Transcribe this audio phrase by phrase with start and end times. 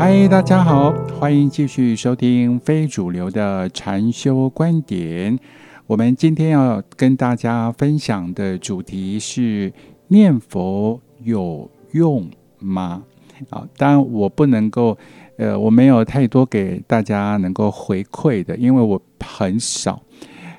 [0.00, 5.38] 嗨，大家好，欢迎继续收听非主流的禅修观点。
[5.86, 9.70] 我们今天要跟大家分享的主题是：
[10.08, 13.02] 念佛有用吗？
[13.50, 14.96] 啊，当然我不能够，
[15.36, 20.02] 呃，我没有太多给大家能够回馈的，因为我很少。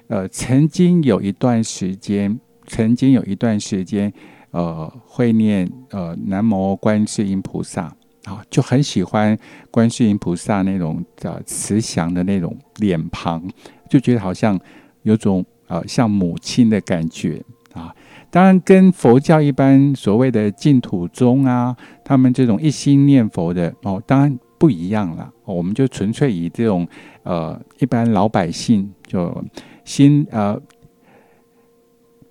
[0.05, 4.13] 呃，曾经有一段时间，曾经有一段时间，
[4.51, 7.91] 呃，会念呃南无观世音菩萨。
[8.25, 9.37] 啊，就很喜欢
[9.69, 13.43] 观世音菩萨那种呃慈祥的那种脸庞，
[13.89, 14.59] 就觉得好像
[15.03, 17.93] 有种呃像母亲的感觉啊。
[18.29, 25.31] 当然，跟佛教一般所谓的净土宗啊，他们这种一心念佛的哦，当然不一样了。
[25.43, 26.87] 我们就纯粹以这种
[27.23, 29.43] 呃一般老百姓就
[29.83, 30.61] 心呃。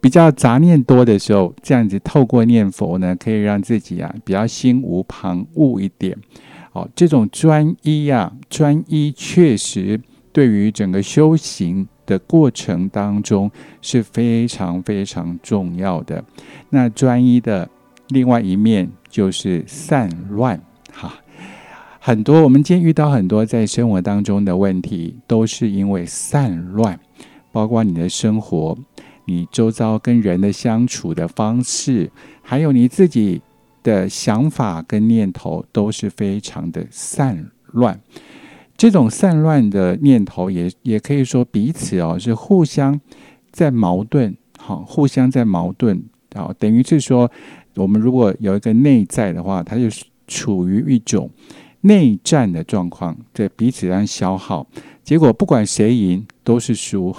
[0.00, 6.16] 比较杂念多的时候，这样子透过念佛呢，可以让自己啊比较心无旁骛一点。
[6.72, 10.00] 哦，这种专一呀，专一确实
[10.32, 13.50] 对于整个修行的过程当中
[13.82, 16.24] 是非常非常重要的。
[16.70, 17.68] 那专一的
[18.08, 20.60] 另外一面就是散乱
[20.92, 21.12] 哈。
[21.98, 26.98] 很多我们今天遇到很多在生活当中的问题，都是因为散乱，
[27.52, 28.78] 包括你的生活。
[29.30, 32.10] 你周遭跟人的相处的方式，
[32.42, 33.40] 还有你自己
[33.84, 38.00] 的想法跟念头，都是非常的散乱。
[38.76, 43.00] 这种散乱的念头，也也可以说彼此哦是互相
[43.52, 46.02] 在矛盾，好，互相在矛盾，
[46.34, 47.30] 好，等于是说，
[47.76, 51.30] 我们如果有一个内在的话，它就是处于一种
[51.82, 54.66] 内战的状况，在彼此上消耗。
[55.04, 57.14] 结果不管谁赢都是输，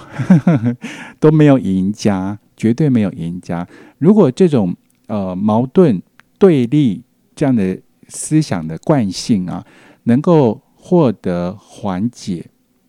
[1.18, 3.66] 都没有赢家，绝对没有赢家。
[3.96, 6.02] 如果这种呃矛盾
[6.38, 7.02] 对立
[7.34, 9.64] 这样的思想的惯性啊，
[10.02, 12.44] 能够获得缓解，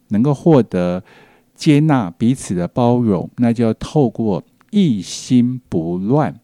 [0.10, 1.02] 能够获得
[1.56, 6.38] 接纳彼此的包容，那就要透过一心不乱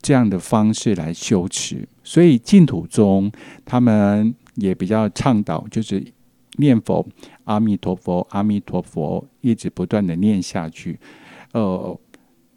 [0.00, 1.86] 这样的方式来修持。
[2.02, 3.30] 所以净土宗
[3.66, 6.02] 他们也比较倡导，就是
[6.58, 7.06] 念佛。
[7.44, 10.98] 阿弥陀佛，阿弥陀佛，一直不断的念下去。
[11.52, 11.98] 呃，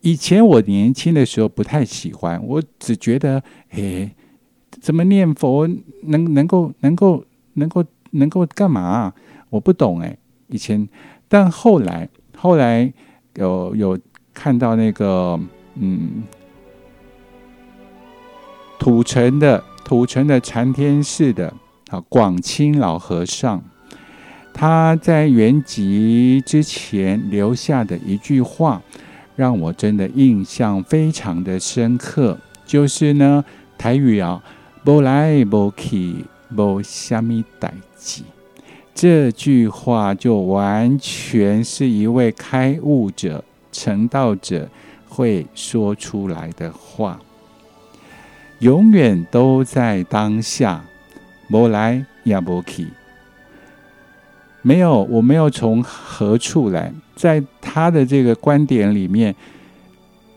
[0.01, 3.41] 以前我年轻的时候不太喜欢，我只觉得，
[3.71, 4.11] 诶，
[4.69, 5.67] 怎么念佛
[6.03, 9.11] 能能够能够能够能够干嘛？
[9.49, 10.17] 我不懂诶，
[10.47, 10.87] 以前，
[11.27, 12.07] 但后来
[12.37, 12.93] 后来
[13.35, 13.99] 有有
[14.33, 15.39] 看到那个
[15.75, 16.23] 嗯，
[18.77, 21.51] 土城的土城的禅天寺的
[21.89, 23.63] 啊广清老和尚。
[24.57, 28.81] 他在圆寂之前留下的一句话，
[29.35, 32.37] 让我真的印象非常的深刻。
[32.65, 33.43] 就是呢，
[33.77, 34.41] 台语啊，
[34.85, 36.23] 无来无去，
[36.55, 38.23] 无虾米代志。
[38.93, 43.43] 这句话就完全是一位开悟者、
[43.73, 44.69] 成道者
[45.09, 47.19] 会说出来的话。
[48.59, 50.85] 永远都在当下，
[51.51, 52.87] 无来也无去。
[54.67, 59.35] 没有，我没有从何处来，在他的这个观点里面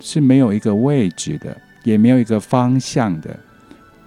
[0.00, 3.34] 是没有一个位置的，也没有一个方向的。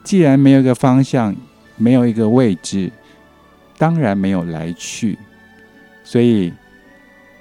[0.03, 1.35] 既然没有一个方向，
[1.75, 2.91] 没有一个位置，
[3.79, 5.17] 当然没有来去。
[6.03, 6.53] 所以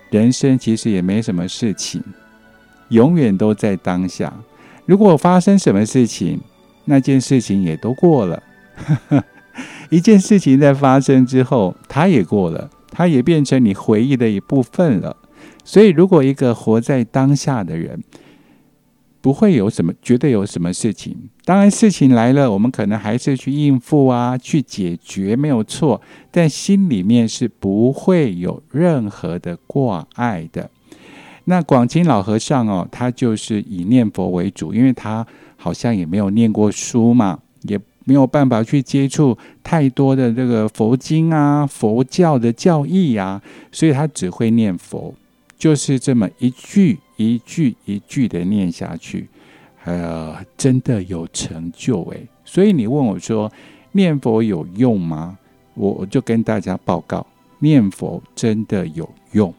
[0.09, 2.03] 人生其实也没什么事情，
[2.89, 4.33] 永远都在当下。
[4.87, 6.41] 如果发生什么事情，
[6.87, 8.43] 那件事情也都过了。
[9.91, 15.17] 一件事情在发生之后，它也过了，它也变成你回忆的一部分了。
[15.65, 18.03] 所以，如果一个活在当下的人，
[19.21, 21.17] 不会有什么觉得有什么事情。
[21.45, 26.01] 当然，事情来了，我们可能还是去应付啊，去解决，没有错。
[26.31, 30.71] 但心里面是不会有任何的挂碍的。
[31.45, 35.27] 那广清老和尚哦，他就是以念佛为主，因为他
[35.57, 37.79] 好像也没有念过书嘛，也。
[38.11, 43.41] 没有办法去接触太多的这个佛经啊、佛教的教义啊，
[43.71, 45.15] 所以他只会念佛，
[45.57, 49.29] 就是这么一句一句一句的念下去，
[49.85, 52.27] 呃，真的有成就诶。
[52.45, 53.49] 所以你问我说
[53.93, 55.39] 念佛有用吗？
[55.75, 57.25] 我我就跟大家报告，
[57.61, 59.55] 念佛真的有用，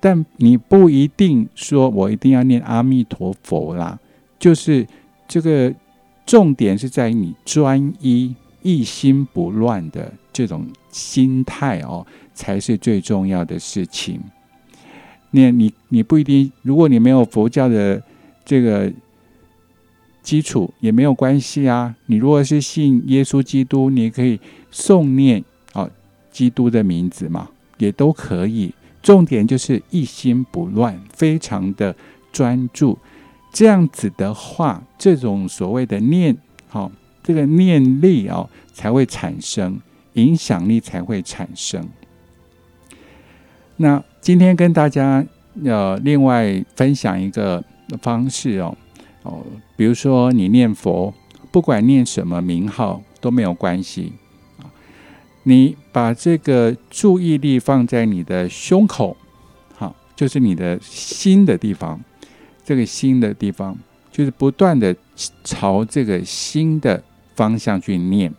[0.00, 3.98] 但你不一定说我一定要念阿弥陀佛啦，
[4.38, 4.86] 就是
[5.28, 5.70] 这个。
[6.30, 8.32] 重点是在于你专一、
[8.62, 14.20] 一心不乱的这种心态哦，才是最重要的事情。
[15.32, 18.00] 那你你不一定，如果你没有佛教的
[18.44, 18.92] 这个
[20.22, 21.96] 基础，也没有关系啊。
[22.06, 24.38] 你如果是信耶稣基督，你可以
[24.72, 25.42] 诵念
[25.72, 25.90] 啊
[26.30, 27.48] 基督的名字嘛，
[27.78, 28.72] 也都可以。
[29.02, 31.96] 重点就是一心不乱，非常的
[32.30, 32.96] 专注。
[33.52, 36.36] 这样子的话，这种所谓的念，
[36.68, 36.90] 好，
[37.22, 39.80] 这个念力哦，才会产生
[40.14, 41.88] 影响力，才会产生。
[43.76, 45.24] 那今天跟大家
[45.64, 47.62] 呃，另外分享一个
[48.02, 48.76] 方式哦，
[49.22, 49.44] 哦，
[49.76, 51.12] 比如说你念佛，
[51.50, 54.12] 不管念什么名号都没有关系，
[55.42, 59.16] 你把这个注意力放在你的胸口，
[59.74, 61.98] 好，就是你的心的地方，
[62.70, 63.76] 这个心的地方，
[64.12, 64.94] 就是不断的
[65.42, 67.02] 朝这个心的
[67.34, 68.32] 方向去念，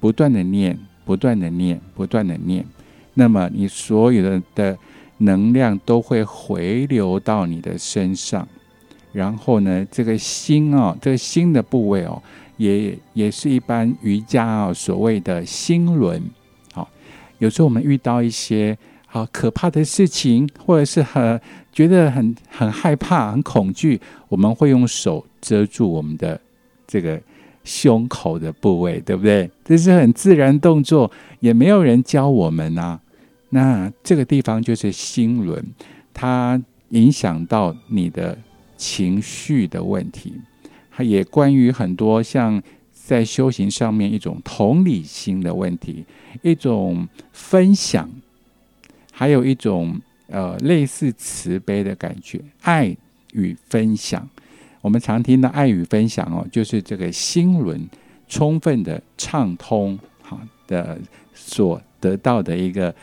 [0.00, 2.66] 不断的念，不断的念，不断的念。
[3.14, 4.76] 那么你所有的的
[5.18, 8.48] 能量都会回流到你的身上，
[9.12, 12.20] 然后呢，这个心哦，这个心的部位哦，
[12.56, 16.20] 也也是一般瑜伽啊所谓的心轮。
[16.72, 16.90] 好，
[17.38, 18.76] 有时候我们遇到一些
[19.14, 21.40] 好可怕的事情，或者是很
[21.72, 26.40] 觉得很很害怕、很恐惧，我们会用手遮住我们的
[26.84, 27.22] 这个
[27.62, 29.48] 胸口的部位，对不对？
[29.64, 31.08] 这是很自然动作，
[31.38, 33.00] 也没有人教我们啊。
[33.50, 35.64] 那这个地方就是心轮，
[36.12, 38.36] 它影响到你的
[38.76, 40.32] 情绪的问题，
[40.90, 42.60] 它也关于很多像
[42.92, 46.04] 在修行上面一种同理心的问题，
[46.42, 48.10] 一种分享，
[49.14, 52.94] 还有一种呃类似慈悲的感觉，爱
[53.32, 54.28] 与分享。
[54.80, 57.80] 我们常听到爱与分享哦，就是这个心轮
[58.28, 60.98] 充分的畅通，好的
[61.32, 62.94] 所得到的一个。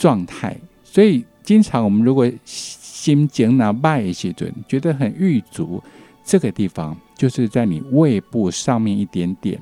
[0.00, 5.78] 状态，所以经常我们如果心经拿拜一些准，觉得很郁足，
[6.24, 9.60] 这个地方就是在你胃部上面一点点，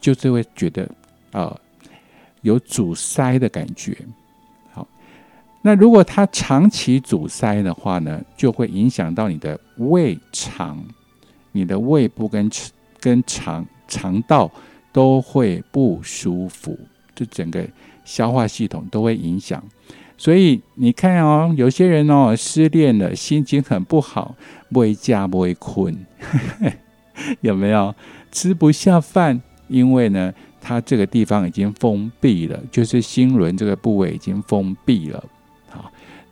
[0.00, 0.88] 就是会觉得
[1.32, 1.60] 呃
[2.42, 3.98] 有阻塞的感觉。
[5.62, 10.84] 那如果它长期阻塞的话呢，就会影响到你的胃肠，
[11.52, 12.50] 你的胃部跟
[13.00, 14.50] 跟肠肠道
[14.92, 16.78] 都会不舒服，
[17.14, 17.66] 就整个。
[18.04, 19.62] 消化系统都会影响，
[20.18, 24.34] 所以你看哦，有些人哦失恋了，心情很不好，
[24.72, 25.96] 不会加不会困，
[27.40, 27.94] 有没有
[28.32, 29.40] 吃不下饭？
[29.68, 35.24] 因为呢，他这个地方已经封闭了，就是心轮这个部位已经封闭了。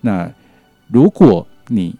[0.00, 0.30] 那
[0.88, 1.94] 如果你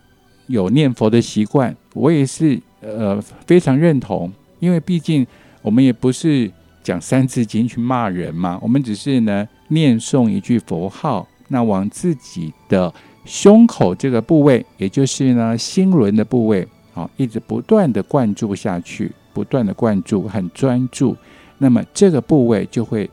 [0.47, 5.27] 有念佛的习惯，我也是呃非常认同，因为毕竟
[5.63, 6.51] 我们也不是
[6.83, 9.49] 讲三字经去骂人嘛，我们只是呢。
[9.73, 12.93] 念诵一句佛号，那往自己的
[13.25, 21.17] 胸口这个部位，也就是呢心轮的部位，好，一直不断的灌注下去，不断的灌注，很专注，
[21.59, 23.09] 那么这个部位就会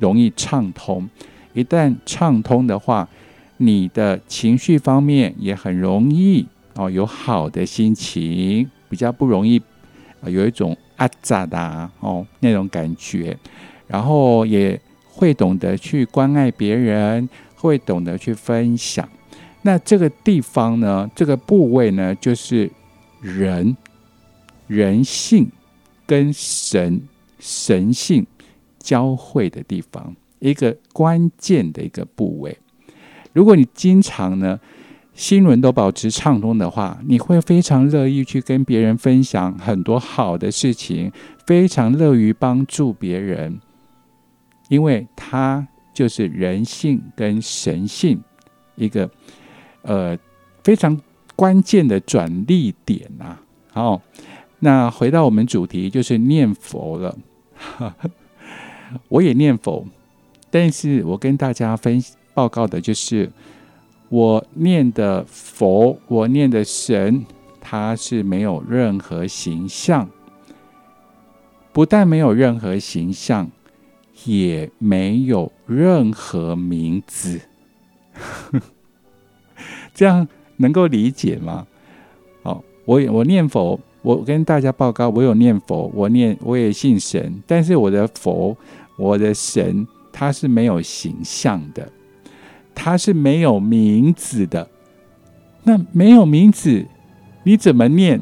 [0.00, 1.08] 容易畅通。
[1.52, 3.08] 一旦畅通的话，
[3.64, 9.62] 你的情绪方面也很容易哦，有好的心情，比较不容易
[10.26, 13.36] 有一种阿扎的哦那种感觉，
[13.86, 14.80] 然后也。
[15.14, 19.06] 会懂得去关爱别人，会懂得去分享。
[19.60, 21.08] 那这个地方呢？
[21.14, 22.68] 这个部位呢，就是
[23.20, 23.76] 人
[24.66, 25.46] 人性
[26.06, 27.02] 跟神
[27.38, 28.26] 神性
[28.78, 32.56] 交汇的地方，一个关键的一个部位。
[33.32, 34.58] 如果你经常呢
[35.14, 41.12] 心轮都保持畅通的话，你会非常乐意去跟别人分享很多好的事情，
[41.46, 43.60] 非常乐于帮助别人。
[44.68, 48.18] 因为它就是人性跟神性
[48.74, 49.10] 一个
[49.82, 50.16] 呃
[50.64, 50.98] 非常
[51.36, 53.36] 关键的转捩点呐。
[53.70, 54.00] 好，
[54.60, 57.18] 那回到我们主题，就是念佛了。
[59.08, 59.86] 我也念佛，
[60.50, 63.30] 但是我跟大家分享报告的就是，
[64.08, 67.24] 我念的佛，我念的神，
[67.60, 70.08] 它是没有任何形象，
[71.72, 73.50] 不但没有任何形象。
[74.24, 77.40] 也没有任何名字，
[79.92, 81.66] 这样能够理解吗？
[82.44, 88.56] 好，我我念佛，我跟大家报告，我有念佛，我念我也信神，但是我的佛，
[88.96, 91.90] 我的神，他是没有形象的，
[92.74, 94.68] 他是没有名字的。
[95.64, 96.86] 那没有名字，
[97.44, 98.20] 你怎么念？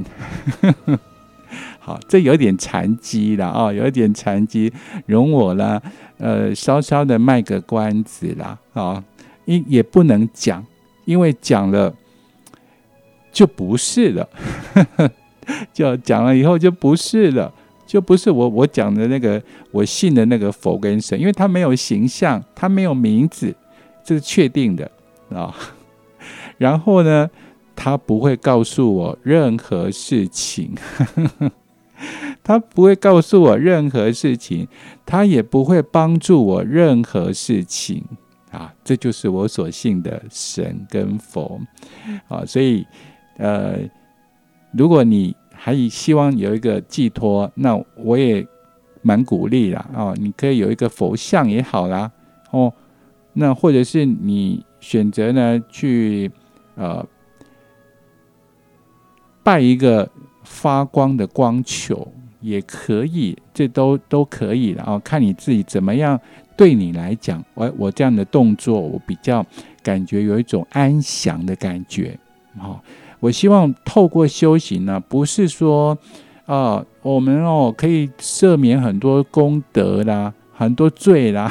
[1.83, 4.71] 好，这有点残疾了啊，有点残疾，
[5.07, 5.81] 容我呢，
[6.19, 9.03] 呃，稍稍的卖个关子啦，啊，
[9.47, 10.65] 因也不能讲，
[11.07, 11.93] 因为讲了
[13.33, 14.29] 就不是了，
[15.73, 17.51] 就讲了以后就不是了，
[17.87, 19.43] 就不是我我讲的那个
[19.73, 23.57] 我信的那个佛跟神，因为他没有形象，他没有名字，
[24.15, 24.91] 是确定的
[25.31, 25.55] 啊。
[26.59, 27.31] 然后呢，
[27.75, 30.75] 他不会告诉我任何事情，
[32.45, 34.69] 他不会告诉我任何事情，
[35.07, 38.05] 他也不会帮助我任何事情
[38.51, 38.75] 啊。
[38.85, 41.61] 这就是我所信的神跟佛
[42.29, 42.45] 啊。
[42.45, 42.87] 所以，
[43.39, 43.79] 呃，
[44.73, 48.47] 如果你还希望有一个寄托，那我也
[49.03, 50.15] 蛮鼓励啦哦。
[50.19, 52.11] 你可以有一个佛像也好啦
[52.51, 52.73] 哦，
[53.33, 56.31] 那或者是你选择呢去
[56.75, 57.07] 呃
[59.43, 60.11] 拜一个
[60.43, 66.19] 发光的光球也可以，这都都可以然后看你自己怎么样。
[66.57, 69.45] 对你来讲，我我这样的动作，我比较
[69.83, 72.19] 感觉有一种安详的感觉，
[72.59, 72.83] 好。
[73.19, 75.97] 我希望透过修行呢，不是说，
[76.47, 81.51] 啊，我们哦可以赦免很多功德啦，很多罪啦，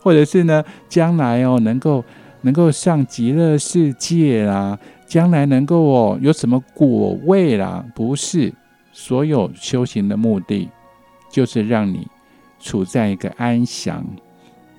[0.00, 2.04] 或者是呢，将来哦能够
[2.42, 7.84] 能够上极乐世界啦，将来能够哦有什么果位啦？
[7.94, 8.52] 不是，
[8.92, 10.68] 所有修行的目的
[11.30, 12.06] 就是让你
[12.58, 14.04] 处在一个安详、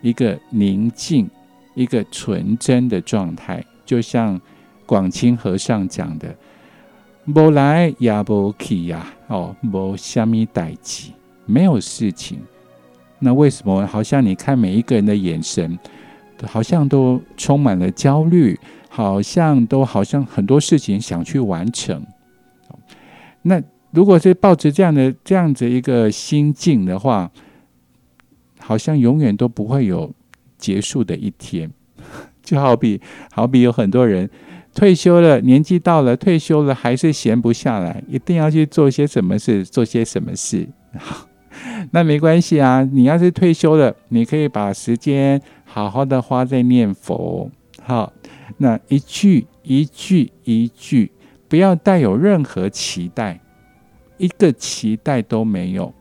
[0.01, 1.29] 一个宁静、
[1.73, 4.39] 一个纯真的状态，就像。
[4.83, 6.35] 广清和尚讲的
[7.33, 11.11] “无来也无去呀”，哦，无虾米代志，
[11.45, 12.41] 没有事情。
[13.21, 15.77] 那为什么好像你看每一个人的眼神，
[16.43, 18.59] 好像都充满了焦虑，
[18.89, 22.03] 好像都好像很多事情想去完成。
[23.43, 23.61] 那
[23.91, 27.31] 如果是抱着这样的这样子一个心境的话，
[28.59, 30.11] 好像永远都不会有
[30.57, 31.71] 结束的一天。
[32.41, 32.99] 就好比
[33.31, 34.29] 好比有很多人。
[34.73, 40.67] 退休了，年纪到了，退休了还是闲不下来，一定要去做些什么事，做些什么事。
[41.91, 42.83] 那没关系啊。
[42.91, 47.49] 你要是退休了，你可以把时间好好的花在念佛。
[47.81, 48.11] 好，
[48.57, 51.11] 那一句一句一句，
[51.47, 53.39] 不要带有任何期待，
[54.17, 55.93] 一个期待都没有，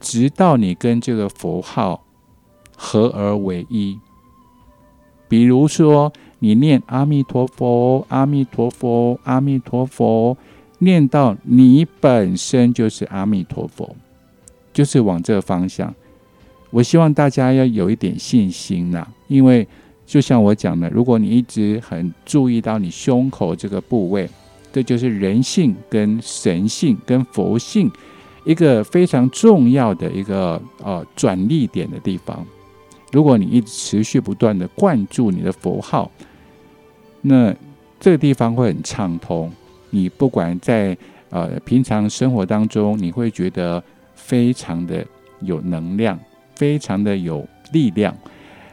[0.00, 2.04] 直到你跟这个佛号
[2.76, 3.98] 合而为一。
[5.28, 6.12] 比如说。
[6.44, 10.36] 你念阿弥陀佛，阿弥陀佛，阿弥陀佛，
[10.78, 13.94] 念到你本身就是阿弥陀佛，
[14.72, 15.94] 就是往这个方向。
[16.70, 19.66] 我希望大家要有一点信心呐，因为
[20.06, 24.28] 就像我讲的，如果你一直很注意到你胸口这个部位，
[24.72, 27.90] 这就是人性跟神性跟佛性
[28.44, 32.44] 一个非常重要的一个呃转力点的地方。
[33.12, 36.10] 如果你一直持续不断的灌注你的佛号。
[37.24, 37.54] 那
[38.00, 39.48] 这个地方会很畅通，
[39.90, 40.96] 你不管在
[41.30, 43.80] 呃平常生活当中，你会觉得
[44.22, 45.04] 非常的
[45.40, 46.18] 有能量，
[46.54, 48.16] 非常的有力量。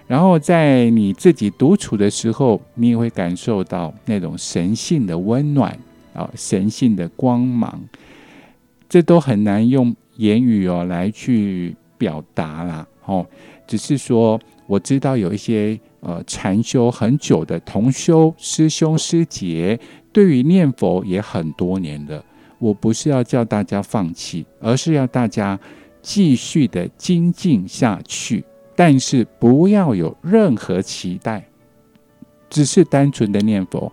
[0.07, 5.77] 然后在你自己独处的时候，你也会感受到那种神性的温暖
[6.13, 7.81] 啊，神性的光芒。
[8.87, 13.25] 这都很难用言语哦来去表达啦，哦，
[13.67, 15.79] 只是说我知道有一些。
[16.01, 19.77] 呃，禅修很久的同修师兄师姐，
[20.13, 22.23] 对于念佛也很多年了。
[22.59, 25.59] 我不是要叫大家放弃，而是要大家
[26.01, 28.43] 继续的精进下去。
[28.75, 31.43] 但是不要有任何期待，
[32.49, 33.91] 只是单纯的念佛，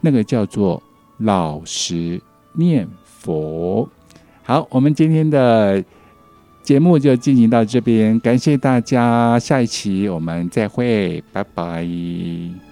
[0.00, 0.82] 那个叫做
[1.18, 2.20] 老实
[2.54, 3.88] 念佛。
[4.42, 5.84] 好，我们今天的。
[6.62, 12.69] 节目就进行到这边，感谢大家，下一期我们再会，拜拜。